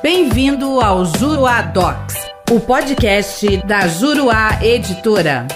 Bem-vindo 0.00 0.80
ao 0.80 1.04
Juruá 1.04 1.60
Docs, 1.60 2.14
o 2.52 2.60
podcast 2.60 3.56
da 3.66 3.88
Juruá 3.88 4.60
Editora. 4.62 5.48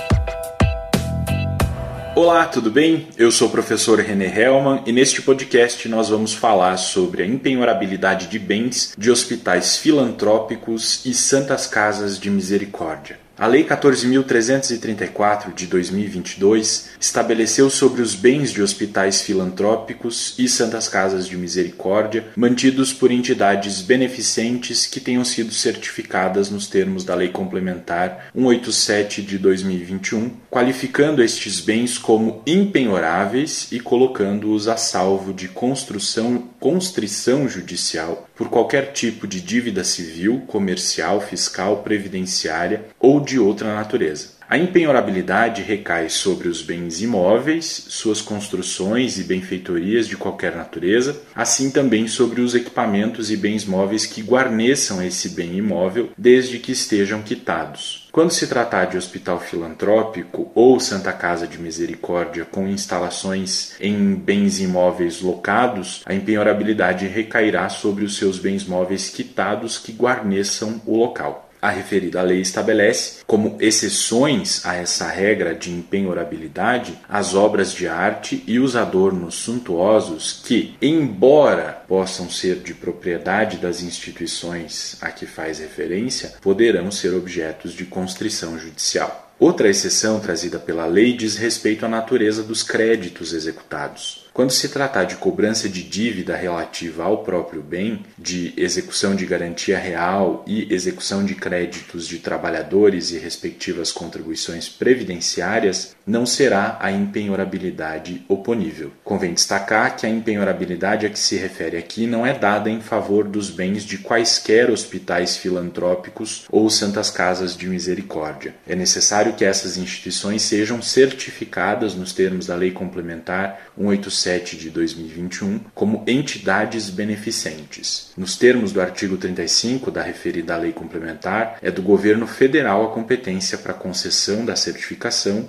Olá, 2.16 2.46
tudo 2.46 2.68
bem? 2.68 3.06
Eu 3.16 3.30
sou 3.30 3.46
o 3.46 3.50
professor 3.52 4.00
René 4.00 4.26
Hellman 4.26 4.82
e 4.84 4.90
neste 4.90 5.22
podcast 5.22 5.88
nós 5.88 6.08
vamos 6.08 6.34
falar 6.34 6.76
sobre 6.76 7.22
a 7.22 7.26
empenhorabilidade 7.26 8.26
de 8.26 8.38
bens 8.40 8.94
de 8.98 9.12
hospitais 9.12 9.76
filantrópicos 9.76 11.06
e 11.06 11.14
santas 11.14 11.68
casas 11.68 12.18
de 12.18 12.28
misericórdia. 12.28 13.21
A 13.38 13.46
Lei 13.46 13.64
14.334 13.64 15.54
de 15.54 15.66
2022 15.66 16.90
estabeleceu 17.00 17.70
sobre 17.70 18.02
os 18.02 18.14
bens 18.14 18.50
de 18.50 18.60
hospitais 18.60 19.22
filantrópicos 19.22 20.34
e 20.38 20.46
santas 20.46 20.86
casas 20.86 21.26
de 21.26 21.36
misericórdia 21.38 22.26
mantidos 22.36 22.92
por 22.92 23.10
entidades 23.10 23.80
beneficentes 23.80 24.86
que 24.86 25.00
tenham 25.00 25.24
sido 25.24 25.50
certificadas 25.50 26.50
nos 26.50 26.66
termos 26.66 27.04
da 27.04 27.14
Lei 27.14 27.30
Complementar 27.30 28.26
187 28.34 29.22
de 29.22 29.38
2021, 29.38 30.30
qualificando 30.52 31.22
estes 31.22 31.60
bens 31.60 31.96
como 31.96 32.42
impenhoráveis 32.46 33.72
e 33.72 33.80
colocando-os 33.80 34.68
a 34.68 34.76
salvo 34.76 35.32
de 35.32 35.48
construção, 35.48 36.46
constrição 36.60 37.48
judicial 37.48 38.28
por 38.36 38.50
qualquer 38.50 38.92
tipo 38.92 39.26
de 39.26 39.40
dívida 39.40 39.82
civil, 39.82 40.42
comercial, 40.46 41.22
fiscal, 41.22 41.78
previdenciária 41.78 42.84
ou 43.00 43.18
de 43.18 43.38
outra 43.38 43.74
natureza. 43.74 44.41
A 44.48 44.58
empenhorabilidade 44.58 45.62
recai 45.62 46.08
sobre 46.08 46.48
os 46.48 46.62
bens 46.62 47.00
imóveis, 47.00 47.86
suas 47.88 48.20
construções 48.20 49.18
e 49.18 49.24
benfeitorias 49.24 50.06
de 50.06 50.16
qualquer 50.16 50.54
natureza, 50.54 51.22
assim 51.34 51.70
também 51.70 52.06
sobre 52.06 52.40
os 52.40 52.54
equipamentos 52.54 53.30
e 53.30 53.36
bens 53.36 53.64
móveis 53.64 54.04
que 54.04 54.22
guarneçam 54.22 55.02
esse 55.02 55.30
bem 55.30 55.56
imóvel, 55.56 56.10
desde 56.18 56.58
que 56.58 56.72
estejam 56.72 57.22
quitados. 57.22 58.08
Quando 58.12 58.30
se 58.30 58.46
tratar 58.46 58.84
de 58.84 58.98
hospital 58.98 59.40
filantrópico 59.40 60.52
ou 60.54 60.78
Santa 60.78 61.14
Casa 61.14 61.46
de 61.46 61.58
Misericórdia 61.58 62.44
com 62.44 62.68
instalações 62.68 63.72
em 63.80 64.14
bens 64.14 64.60
imóveis 64.60 65.22
locados, 65.22 66.02
a 66.04 66.12
empenhorabilidade 66.12 67.06
recairá 67.06 67.70
sobre 67.70 68.04
os 68.04 68.16
seus 68.16 68.38
bens 68.38 68.66
móveis 68.66 69.08
quitados 69.08 69.78
que 69.78 69.92
guarneçam 69.92 70.82
o 70.84 70.94
local. 70.98 71.48
A 71.62 71.70
referida 71.70 72.20
lei 72.22 72.40
estabelece 72.40 73.20
como 73.24 73.56
exceções 73.60 74.66
a 74.66 74.74
essa 74.74 75.06
regra 75.06 75.54
de 75.54 75.70
empenhorabilidade 75.70 76.98
as 77.08 77.36
obras 77.36 77.72
de 77.72 77.86
arte 77.86 78.42
e 78.48 78.58
os 78.58 78.74
adornos 78.74 79.36
suntuosos 79.36 80.42
que, 80.44 80.74
embora 80.82 81.84
possam 81.86 82.28
ser 82.28 82.56
de 82.56 82.74
propriedade 82.74 83.58
das 83.58 83.80
instituições 83.80 84.96
a 85.00 85.12
que 85.12 85.24
faz 85.24 85.60
referência, 85.60 86.34
poderão 86.40 86.90
ser 86.90 87.14
objetos 87.14 87.74
de 87.74 87.84
constrição 87.84 88.58
judicial. 88.58 89.31
Outra 89.38 89.68
exceção 89.68 90.20
trazida 90.20 90.58
pela 90.58 90.86
lei 90.86 91.16
diz 91.16 91.36
respeito 91.36 91.84
à 91.84 91.88
natureza 91.88 92.42
dos 92.42 92.62
créditos 92.62 93.32
executados. 93.32 94.22
Quando 94.32 94.50
se 94.50 94.68
tratar 94.68 95.04
de 95.04 95.16
cobrança 95.16 95.68
de 95.68 95.82
dívida 95.82 96.34
relativa 96.34 97.04
ao 97.04 97.22
próprio 97.22 97.60
bem, 97.60 98.02
de 98.16 98.54
execução 98.56 99.14
de 99.14 99.26
garantia 99.26 99.78
real 99.78 100.42
e 100.46 100.72
execução 100.72 101.24
de 101.24 101.34
créditos 101.34 102.08
de 102.08 102.18
trabalhadores 102.18 103.10
e 103.10 103.18
respectivas 103.18 103.92
contribuições 103.92 104.68
previdenciárias, 104.70 105.94
não 106.06 106.26
será 106.26 106.76
a 106.80 106.90
empenhorabilidade 106.90 108.24
oponível. 108.28 108.92
Convém 109.04 109.34
destacar 109.34 109.96
que 109.96 110.06
a 110.06 110.08
empenhorabilidade 110.08 111.06
a 111.06 111.10
que 111.10 111.18
se 111.18 111.36
refere 111.36 111.76
aqui 111.76 112.06
não 112.06 112.26
é 112.26 112.32
dada 112.32 112.70
em 112.70 112.80
favor 112.80 113.24
dos 113.24 113.50
bens 113.50 113.84
de 113.84 113.98
quaisquer 113.98 114.70
hospitais 114.70 115.36
filantrópicos 115.36 116.44
ou 116.50 116.68
santas 116.68 117.10
casas 117.10 117.56
de 117.56 117.66
misericórdia. 117.68 118.54
É 118.68 118.74
necessário 118.74 119.34
que 119.34 119.44
essas 119.44 119.76
instituições 119.76 120.42
sejam 120.42 120.82
certificadas 120.82 121.94
nos 121.94 122.12
termos 122.12 122.46
da 122.46 122.54
Lei 122.54 122.70
Complementar 122.70 123.60
187 123.76 124.42
7 124.42 124.56
de 124.56 124.70
2021 124.70 125.60
como 125.74 126.02
entidades 126.06 126.90
beneficentes. 126.90 128.12
Nos 128.16 128.36
termos 128.36 128.72
do 128.72 128.80
artigo 128.80 129.16
35 129.16 129.90
da 129.90 130.02
referida 130.02 130.56
lei 130.56 130.72
complementar, 130.72 131.58
é 131.62 131.70
do 131.70 131.82
governo 131.82 132.26
federal 132.26 132.84
a 132.84 132.92
competência 132.92 133.58
para 133.58 133.72
concessão 133.72 134.44
da 134.44 134.56
certificação, 134.56 135.48